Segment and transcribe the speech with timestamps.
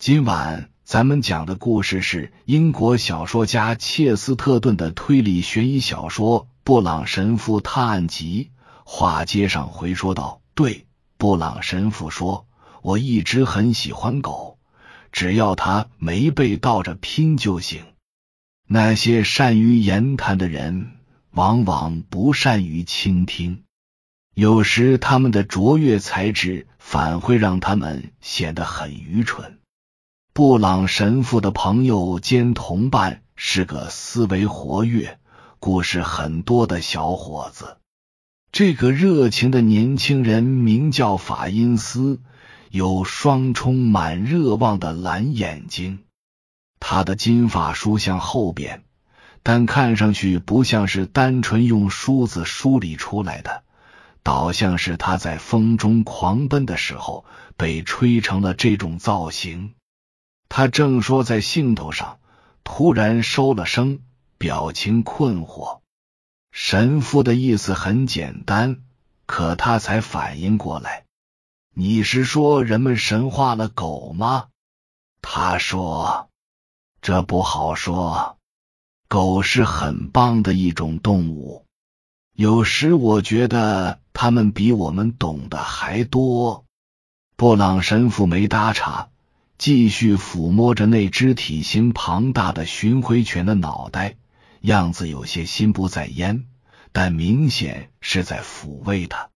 [0.00, 8.50] 今晚咱们讲的故事是英国小说家切斯特顿的推理悬疑小说《布朗神父探案集》。
[8.82, 10.86] 话接上回说道：“对，
[11.18, 12.46] 布朗神父说，
[12.80, 14.58] 我一直很喜欢狗，
[15.12, 17.84] 只要他没被倒着拼就行。
[18.66, 20.92] 那些善于言谈的人，
[21.32, 23.64] 往往不善于倾听，
[24.34, 29.58] 有时他们的卓越才智反会让他们显得很愚蠢。”
[30.32, 35.18] 布朗神父的朋友兼同伴是个思维活跃、
[35.58, 37.78] 故事很多的小伙子。
[38.52, 42.20] 这个热情的年轻人名叫法因斯，
[42.70, 46.04] 有双充满热望的蓝眼睛。
[46.78, 48.84] 他的金发梳向后边，
[49.42, 53.64] 但看上去不像是单纯用梳子梳理出来的，
[54.22, 57.24] 倒像是他在风中狂奔的时候
[57.56, 59.74] 被吹成了这种造型。
[60.50, 62.18] 他正说在兴头上，
[62.64, 64.00] 突然收了声，
[64.36, 65.78] 表情困惑。
[66.50, 68.82] 神父的意思很简单，
[69.26, 71.04] 可他才反应过来
[71.72, 74.48] ：“你是说人们神化了狗吗？”
[75.22, 76.28] 他说
[77.00, 78.36] ：“这不好说。
[79.06, 81.64] 狗是很棒的一种动物，
[82.34, 86.64] 有时我觉得他们比我们懂得还多。”
[87.36, 89.09] 布朗神父没搭茬。
[89.60, 94.16] 继续抚摸着那只体型庞大的巡回犬的脑袋，
[94.62, 96.46] 样子有些心不在焉，
[96.92, 99.28] 但明显是在抚慰它。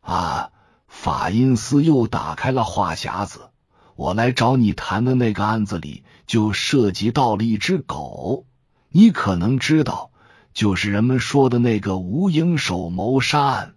[0.00, 0.50] 啊，
[0.88, 3.50] 法因斯又打开了话匣子。
[3.96, 8.46] 我来找你谈的那个案子里，就涉及到了一只狗。
[8.88, 10.10] 你可能知道，
[10.54, 13.74] 就是人们说的那个无影手谋杀案。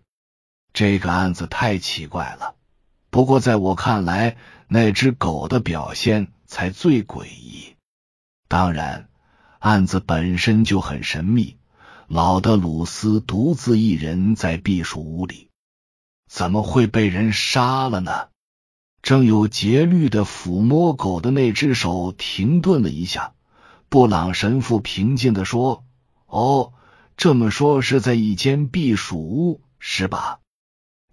[0.71, 2.55] 这个案子太奇怪了。
[3.13, 7.75] 不过，在我看来，那只狗的表现才最诡异。
[8.47, 9.07] 当然，
[9.59, 11.57] 案子本身就很神秘。
[12.07, 15.51] 老德鲁斯独自一人在避暑屋里，
[16.27, 18.29] 怎么会被人杀了呢？
[19.03, 23.33] 正有节律的抚摸狗的那只手停顿了一下。
[23.89, 25.85] 布朗神父平静的说
[26.25, 26.73] ：“哦，
[27.15, 30.39] 这么说是在一间避暑屋，是吧？”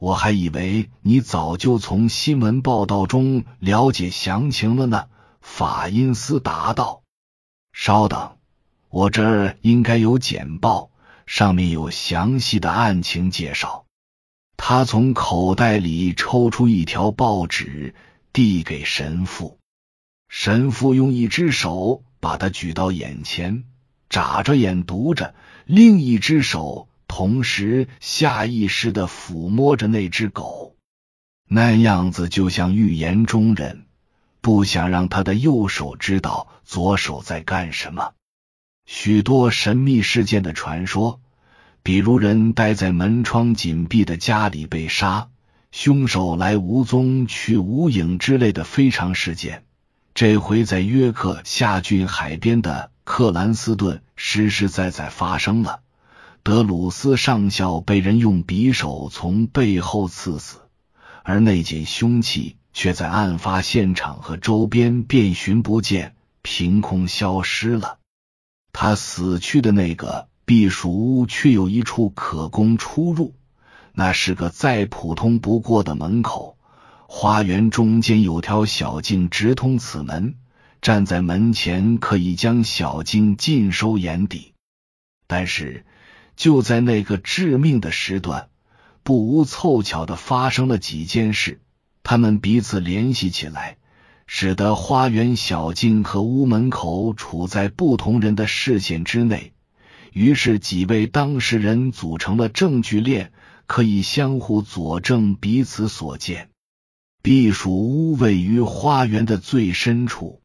[0.01, 5.07] 我还以为你早就从新闻报道中了解详情了呢。”
[5.41, 7.03] 法因斯答道。
[7.73, 8.37] “稍等，
[8.89, 10.91] 我这儿应该有简报，
[11.27, 13.85] 上面有详细的案情介绍。”
[14.63, 17.95] 他从口袋里抽出一条报纸，
[18.33, 19.59] 递给神父。
[20.29, 23.65] 神父用一只手把它举到眼前，
[24.11, 25.35] 眨着眼读着，
[25.65, 26.89] 另一只手。
[27.21, 30.75] 同时，下意识的抚摸着那只狗，
[31.47, 33.85] 那样子就像预言中人，
[34.41, 38.13] 不想让他的右手知道左手在干什么。
[38.87, 41.21] 许多神秘事件的传说，
[41.83, 45.29] 比如人待在门窗紧闭的家里被杀，
[45.73, 49.65] 凶手来无踪去无影之类的非常事件，
[50.15, 55.83] 这回在约克夏郡海边的克兰斯顿实实在在发生了。
[56.43, 60.61] 德鲁斯上校被人用匕首从背后刺死，
[61.23, 67.99] 而那件凶器却在案发现场和周边遍寻不见，凭空消失了。
[68.73, 73.35] 他死去的那个避暑屋却有一处可供出入，
[73.93, 76.57] 那是个再普通不过的门口，
[77.07, 80.37] 花园中间有条小径直通此门，
[80.81, 84.55] 站在门前可以将小径尽收眼底，
[85.27, 85.85] 但是。
[86.41, 88.49] 就在那个致命的时段，
[89.03, 91.61] 不无凑巧的发生了几件事，
[92.03, 93.77] 他们彼此联系起来，
[94.27, 99.53] 使得花园小径和屋门口处在不同人的视线之内。
[100.15, 103.35] 于是几位当事人组成了证据链，
[103.67, 106.49] 可以相互佐证彼此所见。
[107.21, 110.41] 避暑屋位于花园的最深处，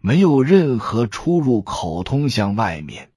[0.00, 3.09] 没有任何出入口通向外面。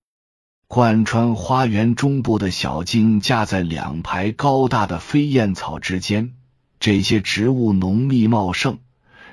[0.74, 6.34] 贯穿花园中部的小径架在两排高大的飞燕草之间，
[6.80, 8.80] 这些植物浓密茂盛。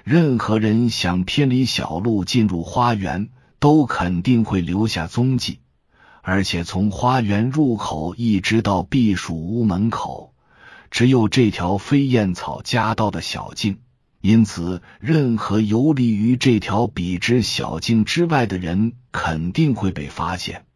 [0.05, 5.61] 任何人想偏离小路进入花园，都肯定会留下踪迹。
[6.21, 10.35] 而且从花园入口一直到避暑屋门口，
[10.91, 13.79] 只有这条飞燕草夹道的小径，
[14.21, 20.67] 因此任何游离于这条笔直小径之外的人，肯定会被发现。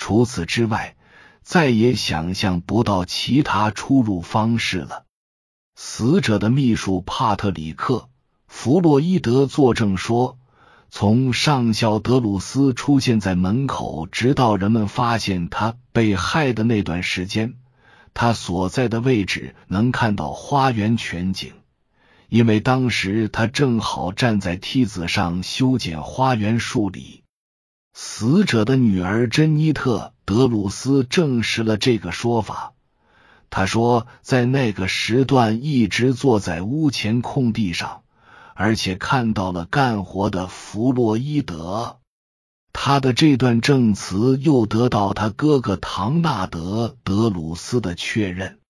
[0.00, 0.96] 除此之外，
[1.42, 5.04] 再也想象不到其他出入方式了。
[5.76, 7.94] 死者的秘书帕特里克·
[8.48, 10.38] 弗洛伊德作证说，
[10.90, 17.54] 从上校德鲁斯出现在门口，直到人们发现他被害的那段时间，
[18.14, 21.52] 他所在的位置能看到花园全景，
[22.30, 27.19] 因为当时他正好站在梯子上修剪花园树理。
[27.92, 32.72] 死者的女儿珍妮特·德鲁斯证实了这个说法。
[33.50, 38.02] 他说，在那个时段一直坐在屋前空地上，
[38.54, 41.98] 而且看到了干活的弗洛伊德。
[42.72, 48.60] 他的这段证词又得到他哥哥唐纳德·德鲁斯的确认，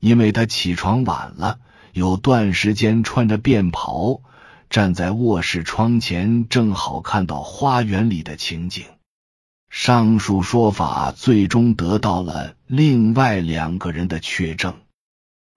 [0.00, 1.60] 因为他起床晚了，
[1.92, 4.20] 有段时间穿着便袍。
[4.70, 8.84] 站在卧室窗前，正好看到花园里的情景。
[9.70, 14.74] 上述说法最终得到了另外两个人的确证，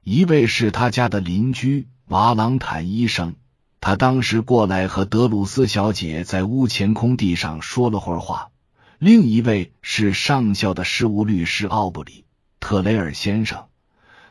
[0.03, 3.35] 一位是他家的邻居瓦朗坦医生，
[3.79, 8.51] 他当时过来和德鲁斯小姐在屋前空地上说了会儿话；
[8.97, 12.25] 另一位是上校的事务律师奥布里
[12.59, 13.65] 特雷尔先生，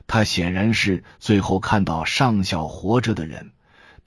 [0.06, 3.52] 他显然是最后看到上校活着的人。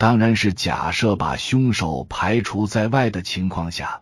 [0.03, 4.01] 当然是假设把凶手排除在外的情况下，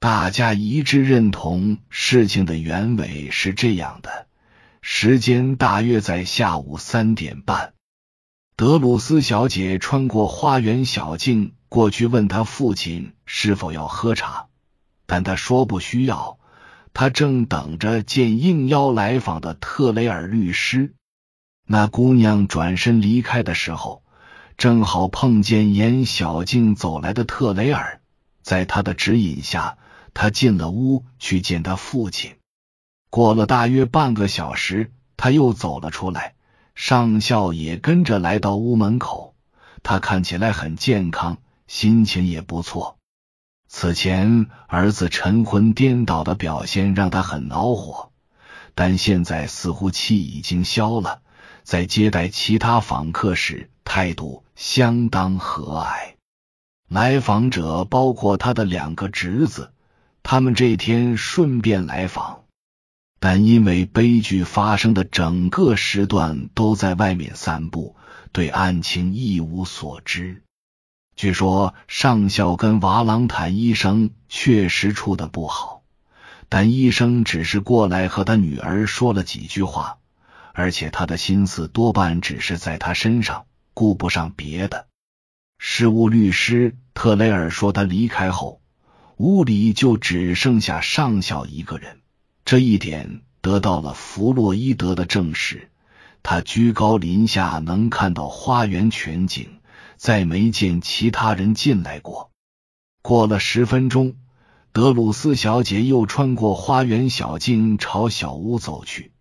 [0.00, 4.26] 大家一致认同事情的原委是这样的：
[4.80, 7.74] 时间大约在下午三点半，
[8.56, 14.46] 德鲁斯小姐穿过花园小径过去，问他父亲是否要喝茶，
[15.04, 16.38] 但他说不需要，
[16.94, 20.94] 他正等着见应邀来访的特雷尔律师。
[21.66, 24.02] 那姑娘转身离开的时候。
[24.58, 28.00] 正好碰见沿小径走来的特雷尔，
[28.42, 29.78] 在他的指引下，
[30.14, 32.34] 他进了屋去见他父亲。
[33.08, 36.34] 过了大约半个小时，他又走了出来，
[36.74, 39.36] 上校也跟着来到屋门口。
[39.84, 41.38] 他看起来很健康，
[41.68, 42.98] 心情也不错。
[43.68, 48.10] 此前儿子晨昏颠倒的表现让他很恼火，
[48.74, 51.20] 但现在似乎气已经消了。
[51.62, 56.12] 在接待其他访客时，态度相当和蔼。
[56.90, 59.72] 来访者包括他的两个侄子，
[60.22, 62.44] 他们这天顺便来访，
[63.18, 67.96] 但因为悲剧发生的整个时段都在外面散步，
[68.30, 70.42] 对案情一无所知。
[71.16, 75.82] 据说上校跟瓦朗坦医生确实处的不好，
[76.50, 79.96] 但医生只是过来和他女儿说了几句话。
[80.52, 83.46] 而且他的心思多半只是在他身上，
[83.78, 84.88] 顾不上别的。
[85.56, 88.60] 事务律师特雷尔说，他离开后，
[89.18, 92.00] 屋里就只剩下上校一个人。
[92.44, 95.70] 这一点得到了弗洛伊德的证实。
[96.24, 99.60] 他居高临下，能看到花园全景，
[99.96, 102.32] 再没见其他人进来过。
[103.00, 104.16] 过了十分钟，
[104.72, 109.12] 德鲁斯小姐又穿过花园小径，朝小屋走去。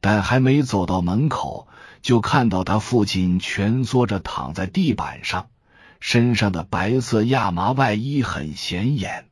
[0.00, 1.68] 但还没走到门口，
[2.02, 5.48] 就看到他父亲蜷缩着躺在地板上，
[6.00, 9.26] 身上的白色亚麻外衣很显眼。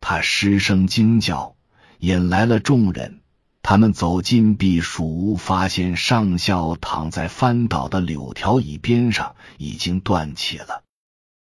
[0.00, 1.56] 他失声惊叫，
[1.98, 3.20] 引来了众人。
[3.62, 10.84] 他们走进避暑屋，发现上校躺在翻倒的柳条椅边上，已经断气了。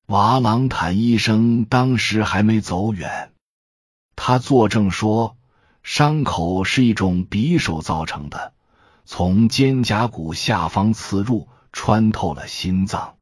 [0.08, 3.32] 瓦朗坦医生当时还没走远，
[4.16, 5.38] 他作证说。
[5.84, 8.54] 伤口是一种匕首造成的，
[9.14, 13.18] 从肩胛骨下方刺入，穿透了心脏。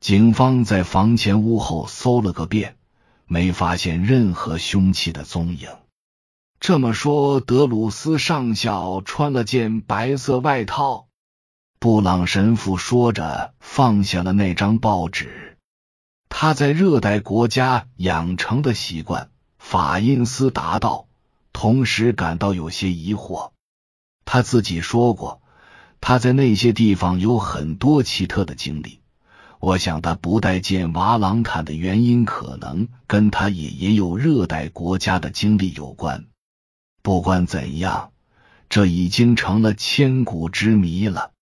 [0.00, 2.76] 警方在房前屋后搜了个遍，
[3.26, 5.68] 没发现任何凶器的踪影。
[6.58, 11.06] 这么说，德鲁斯上校穿了件白色外套。
[11.78, 15.56] 布朗神父说着，放下了那张报纸。
[16.28, 19.30] 他在热带国家养成的习惯。
[19.56, 21.06] 法因斯答道。
[21.52, 23.52] 同时感到有些疑惑。
[24.32, 25.42] 他自己说过，
[26.00, 29.00] 他在那些地方有很多奇特的经历。
[29.60, 36.24] 我想，他不待见瓦朗坦的原因，可能跟他也也有热带国家的经历有关。
[37.02, 38.12] 不管怎样，
[38.70, 41.32] 这已经成了千古之谜了。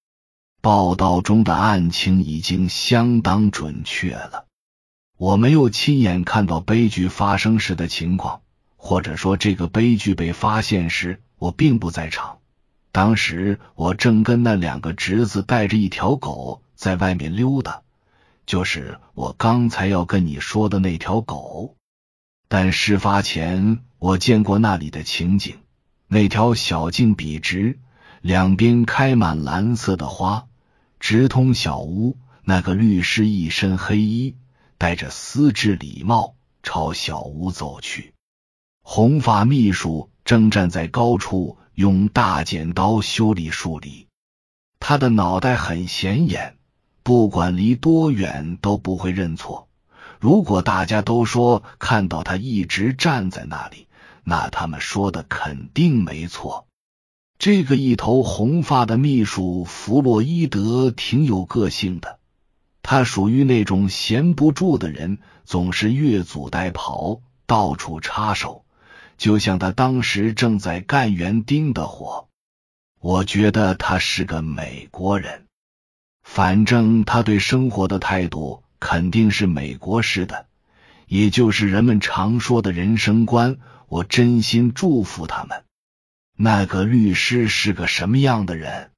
[0.60, 4.46] 报道中的案情已经相当准确了。
[5.16, 8.40] 我没有亲眼看到悲剧发生时的情况。
[8.76, 12.39] 或者说，这个悲剧被发现时，我并不在场。
[12.92, 17.82] 当时我正跟那两个侄子带着一条狗在外面溜达，
[18.46, 21.76] 就是我刚才要跟你说的那条狗。
[22.48, 25.58] 但事发前，我见过那里的情景：
[26.08, 27.78] 那条小径笔直，
[28.20, 30.46] 两边开满蓝色的花，
[30.98, 32.16] 直通小屋。
[32.42, 34.34] 那个律师一身黑衣，
[34.78, 38.12] 戴着丝质礼帽，朝小屋走去。
[38.82, 44.06] 红发秘书正站在高处，用大剪刀修理树篱。
[44.78, 46.56] 他的脑袋很显眼，
[47.02, 49.68] 不管离多远都不会认错。
[50.18, 53.86] 如果大家都说看到他一直站在那里，
[54.24, 56.66] 那他们说的肯定没错。
[57.38, 62.18] 这个一头红发的秘书弗洛伊德挺有个性的。
[62.82, 68.59] 他属于那种闲不住的人，总是越俎代庖，到处插手，
[69.20, 72.30] 就像他当时正在干园丁的活。
[72.98, 75.44] 我觉得他是个美国人，
[76.22, 80.46] 反正他对生活的态度肯定是美国式的，
[81.06, 83.58] 也就是人们常说的人生观。
[83.88, 85.64] 我真心祝福他们。
[86.34, 88.90] 那个律师是个什么样的人？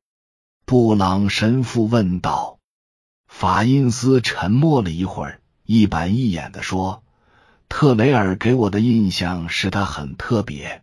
[0.64, 2.60] 布朗神父问道。
[3.26, 7.01] 法因斯沉默了一会儿，一板一眼的说
[7.74, 10.82] ：“特雷尔给我的印象是他很特别。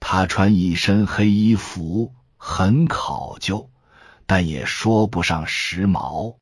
[0.00, 3.70] 他穿一身黑衣服，很考究，
[4.26, 6.36] 但也说不上时髦，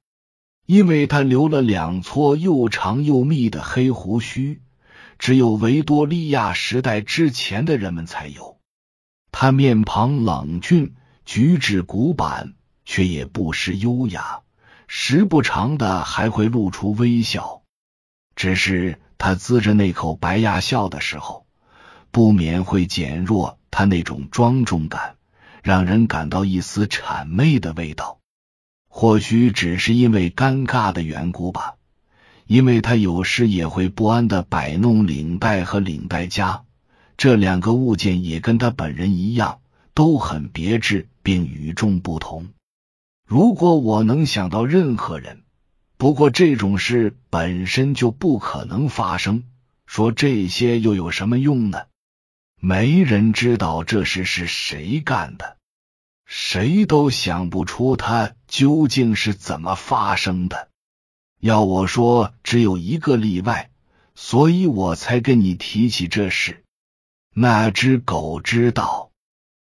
[0.65, 4.63] 因为他留了两撮又长又密的黑胡须，
[5.19, 8.59] 只有维多利亚时代之前的人们才有。
[9.31, 10.95] 他面庞冷峻，
[11.27, 12.55] 举止古板，
[12.87, 14.41] 却也不失优雅。”
[14.89, 17.63] 时不常的还会露出微笑，
[18.35, 21.47] 只是他呲着那口白牙笑的时候，
[22.11, 25.17] 不免会减弱他那种庄重感，
[25.63, 28.19] 让人感到一丝谄媚的味道。
[28.89, 31.75] 或许只是因为尴尬的缘故吧，
[32.47, 36.63] 因为他有时也会不安的摆弄领带和领带夹，
[37.19, 39.59] 这两个物件也跟他本人一样，
[39.93, 42.49] 都很别致并与众不同。
[43.27, 45.43] 如果我能想到任何人，
[45.99, 49.45] 不过这种事本身就不可能发生。
[49.87, 51.87] 说这些又有什么用呢？
[52.61, 55.57] 没人知道这事是谁干的，
[56.25, 60.69] 谁都想不出它究竟是怎么发生的。
[61.41, 63.71] 要我说，只有一个例外，
[64.15, 66.65] 所以我才跟你提起这事。
[67.33, 69.11] 那只狗知道。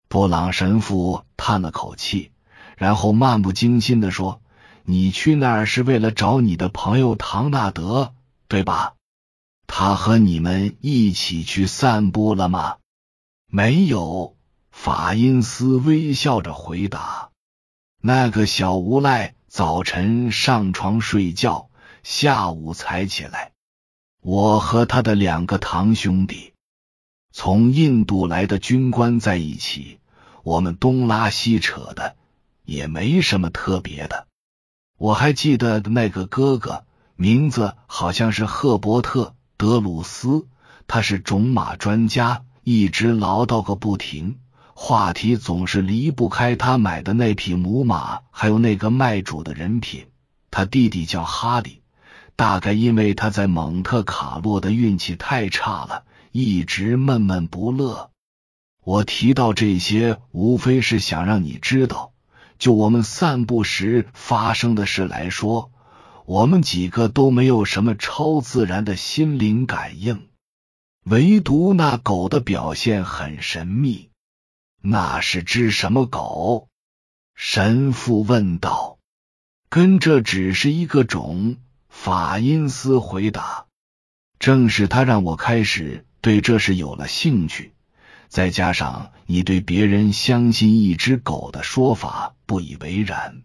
[0.09, 2.31] 布朗神父叹了口气。
[2.77, 4.42] 然后漫不经心的说
[4.85, 8.15] ：“你去那儿是为了找你的朋友唐纳德，
[8.49, 8.95] 对吧？
[9.67, 12.79] 他和你们一起去散步了吗
[13.49, 14.37] ？”“没有。”
[14.71, 17.31] 法因斯微笑着回答。
[18.01, 21.69] “那个小无赖早晨上床睡觉，
[22.03, 23.53] 下午才起来。
[24.21, 26.55] 我和他的两个堂兄弟，
[27.33, 29.99] 从印度来的军官在一起，
[30.43, 32.17] 我们东拉西扯的。”
[32.65, 34.29] 也没什么特别的。
[35.03, 36.85] 我还记得那个哥哥，
[37.17, 39.25] 名字好像是赫伯特·
[39.57, 40.47] 德鲁斯，
[40.87, 44.39] 他是种马专家，一直唠叨个不停，
[44.75, 50.07] 话题总是离不开他买的那匹母马，还有那个卖主的人品。
[50.53, 51.83] 他弟弟叫哈利，
[52.37, 58.11] 大概因为他在蒙特卡洛的运气太差了，一直闷闷不乐。
[58.85, 62.12] 我提到这些，无非是想让你知道。
[62.63, 65.73] 就我们散步时发生的事来说，
[66.27, 70.29] 我们几个都没有什么超自然的心灵感应，
[71.03, 74.11] 唯独那狗的表现很神秘。
[74.81, 76.69] 那是只什么狗？
[77.35, 78.97] 神父问道。
[79.69, 81.57] 跟这只是一个种，
[81.89, 83.67] 法因斯回答。
[84.39, 87.73] 正是他让我开始对这事有了兴趣。
[88.33, 93.43] 再加上你对别人相信一只狗的说法不以为然，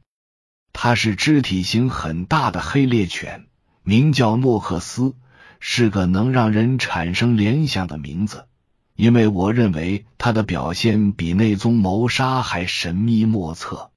[0.71, 3.47] 它是肢体型很大的黑猎犬，
[3.83, 5.13] 名叫诺克斯，
[5.59, 8.47] 是个能让人产生联想的名字。
[8.95, 13.91] 因为我认为它的表现比那宗谋杀还神秘莫测。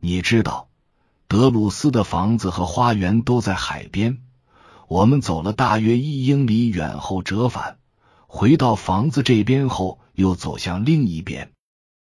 [0.00, 0.68] 你知道，
[1.28, 4.22] 德鲁斯的房子和花园都在海边。
[4.88, 7.76] 我们走了大约一英里远后折返，
[8.26, 10.00] 回到房子这边后。
[10.14, 11.50] 又走向另一边，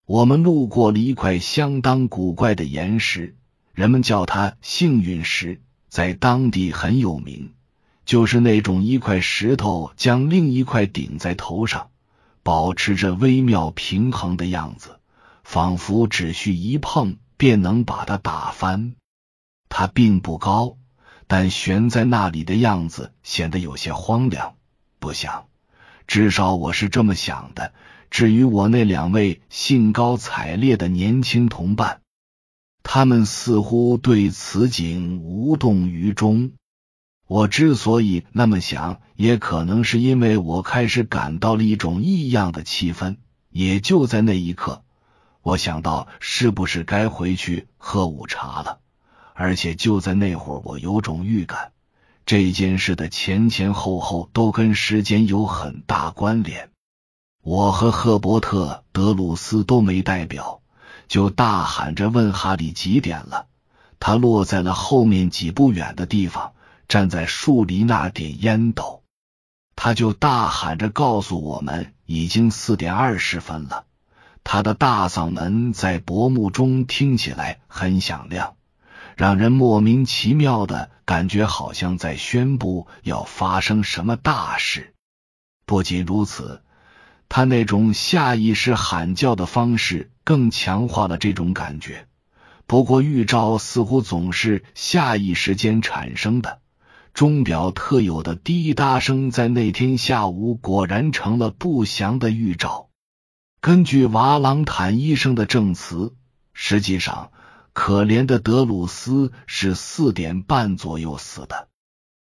[0.05, 3.35] 我们路过了一块相当古怪的岩石，
[3.73, 7.53] 人们叫它幸运石，在当地很有名。
[8.05, 11.89] 就是那种一块石头将另一块顶在头上，
[12.41, 14.99] 保持着微妙平衡的样子，
[15.43, 18.93] 仿佛只需一碰便能把它打翻。
[19.67, 20.77] 它并不高，
[21.27, 24.55] 但悬在那里的样子显得有些荒凉，
[24.99, 25.47] 不像。
[26.07, 27.73] 至少我是这么想的。
[28.09, 31.99] 至于我那两位兴高采烈的年轻同伴，
[32.81, 36.53] 他们似乎对此景无动于衷。
[37.27, 43.17] 我之所以那么想，也可能是因为我开始感到了一种异样的气氛。
[43.49, 44.83] 也就在那一刻，
[45.41, 48.79] 我想到是不是该回去喝午茶了。
[49.33, 51.73] 而且就在那会儿，我有种预感，
[52.27, 56.69] 这件事的前前后后都跟时间有很大关联。
[57.41, 60.61] 我和赫伯特·德鲁斯都没代表。
[61.07, 63.45] 就大喊着问哈利几点了。
[63.97, 66.51] 他落在了后面几步远的地方，
[66.89, 69.03] 站在树篱那点烟斗。
[69.77, 73.85] 他就大喊着告诉我们，已经四点二十分了。
[74.43, 78.56] 他的大嗓门在薄暮中听起来很响亮，
[79.17, 84.93] 让人莫名其妙的感觉，好像在宣布要发生什么大事。
[85.65, 86.61] 不仅如此。
[87.29, 92.07] 他那种下意识喊叫的方式更强化了这种感觉。
[92.67, 96.61] 不过预兆似乎总是下意识间产生的。
[97.13, 102.87] 钟表特有的滴答声在那天下午果然成了不祥的预兆。
[103.59, 106.15] 根据瓦朗坦医生的证词，
[106.53, 107.31] 实际上
[107.79, 111.67] 可怜的德鲁斯是四点半左右死的。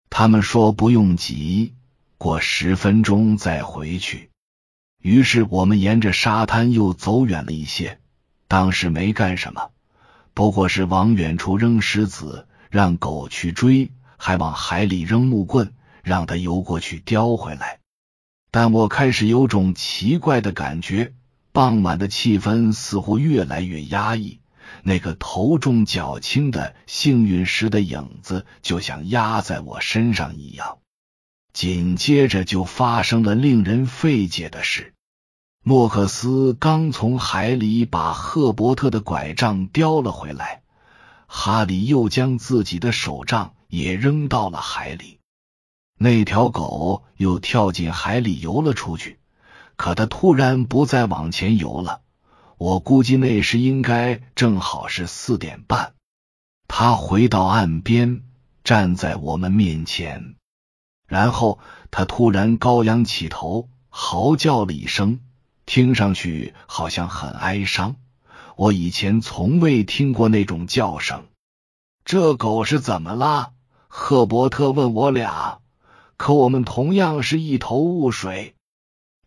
[0.09, 1.73] 他们说不用急，
[2.17, 4.29] 过十分钟再回去。
[5.01, 8.01] 于是我们沿着沙滩又走远了一些，
[8.49, 9.71] 当时没干什么，
[10.33, 15.73] 不过是往远处扔石子，让狗去追，还往海里扔木棍，
[16.03, 17.79] 让它游过去叼回来。
[18.51, 21.13] 但我开始有种奇怪的感觉，
[21.53, 24.41] 傍晚的气氛似乎越来越压抑，
[24.87, 30.77] 那个头重脚轻的幸运石的影子就像压在我身上一样。
[31.51, 34.93] 紧接着就发生了令人费解的事。
[35.61, 40.61] 莫克斯刚从海里把赫伯特的拐杖叼了回来，
[41.25, 45.19] 哈里又将自己的手杖也扔到了海里。
[45.99, 49.19] 那条狗又跳进海里游了出去，
[49.75, 51.99] 可它突然不再往前游了。
[52.57, 55.93] 我估计那时应该正好是四点半。
[56.67, 58.23] 他回到岸边，
[58.63, 60.35] 站在我们面前。
[61.07, 61.59] 然后
[61.91, 65.21] 他突然高扬起头，嚎叫了一声，
[65.65, 67.95] 听上去好像很哀伤。
[68.55, 71.27] 我以前从未听过那种叫声。
[72.03, 73.53] 这狗是怎么了？
[73.87, 75.59] 赫伯特问我俩。
[76.17, 78.55] 可我们同样是一头雾水。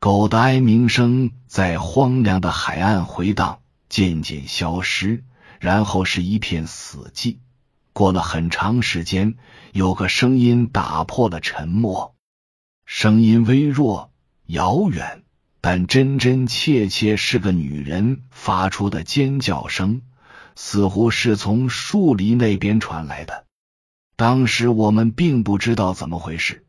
[0.01, 3.61] 狗的哀鸣声在荒凉的海岸回荡，
[3.91, 5.25] 渐渐消失，
[5.59, 7.37] 然后是一片死寂。
[7.93, 9.35] 过了很长时间，
[9.73, 12.15] 有个声音打破了沉默。
[12.87, 14.11] 声音微弱、
[14.47, 15.23] 遥远，
[15.61, 20.01] 但真真切切是个女人发出的尖叫声，
[20.57, 23.45] 似乎是从树林那边传来的。
[24.17, 26.65] 当时我们并不知道怎么回事，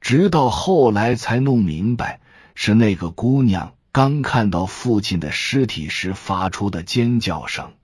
[0.00, 2.20] 直到后来才弄明白，
[2.54, 7.74] 是那个姑娘刚看到父亲的尸体时发出的尖叫声。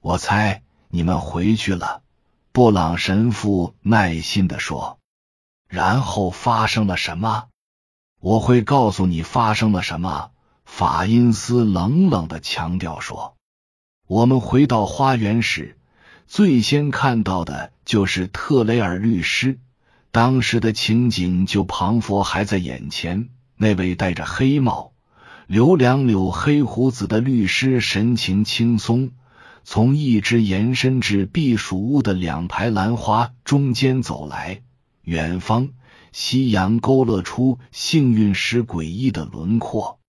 [0.00, 2.02] 我猜你们回去了。
[2.52, 4.98] 布朗神父耐心的说
[5.68, 7.44] ：“然后发生了什么？
[8.20, 10.30] 我会告诉你发生了什么。”
[10.64, 13.36] 法因斯冷冷的强调说
[14.06, 15.76] ：“我们回到花园时，
[16.26, 19.58] 最先看到的就是特雷尔律师。
[20.12, 23.28] 当时的情景就彷佛还在眼前。
[23.62, 24.92] 那位戴着黑帽、
[25.46, 29.12] 留两绺黑胡子的律师神情轻松。”
[29.64, 34.62] 从一直延伸至避暑屋的两排兰花中间走来，
[35.02, 35.68] 远方
[36.10, 40.00] 夕阳勾勒出幸运石诡异的轮廓。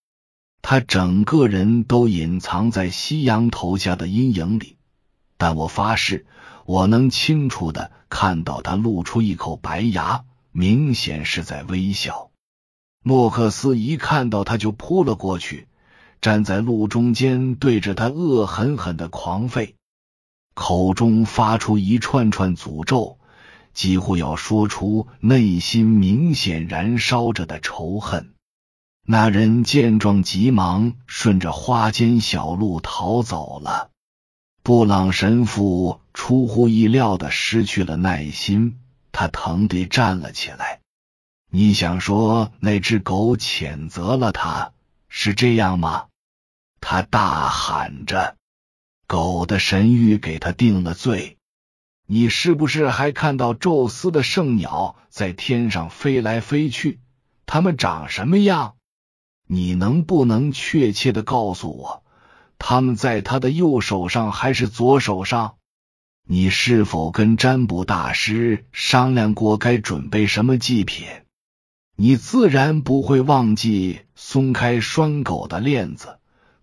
[0.63, 4.77] 他整个人都隐藏在夕阳投下的阴影里，
[5.37, 6.25] 但我发誓，
[6.65, 12.31] 我能清楚的看到他露出一口白牙，明显是在微笑。
[13.03, 15.67] 诺克斯一看到他就扑了过去。
[16.21, 19.73] 站在路中间，对着他恶狠狠的狂吠，
[20.53, 23.17] 口中发出一串串诅咒，
[23.73, 28.33] 几乎要说出内心明显燃烧着的仇恨。
[29.05, 33.89] 那人见状，急忙顺着花间小路逃走了。
[34.63, 38.79] 布朗神父出乎意料的失去了耐心，
[39.11, 40.79] 他腾地站了起来。
[41.55, 44.71] 你想说那只狗谴责了他，
[45.07, 46.05] 是这样吗？
[46.81, 48.37] 他大喊着
[49.05, 51.37] ：“狗的神谕给他定了罪。
[52.07, 56.99] 你是不是还看到宙斯的圣鸟在天上飞来飞去？
[57.45, 58.73] 他们长什么样？
[59.45, 62.03] 你能不能确切的告诉我，
[62.57, 65.57] 他们在他的右手上还是左手上？
[66.27, 71.05] 你是否跟占卜大师商量过该准备什么祭品？
[71.95, 76.17] 你自然不会忘记松开拴狗的链子，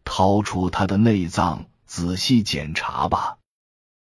[0.05, 3.37] 掏出它的内脏，仔细检查吧。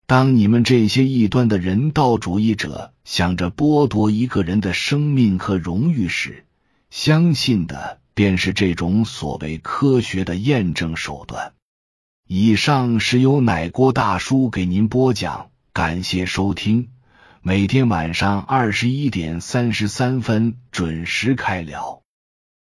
[0.07, 6.47] 当你们这些异端的人道主义者想着剥夺一个人的生命和荣誉时，
[6.91, 11.55] 相信的便是这种所谓科学的验证手段。
[12.29, 16.89] 以上是由奶锅大叔给您播讲，感谢收听。
[17.49, 22.03] 每天晚上二十一点三十三分准时开聊。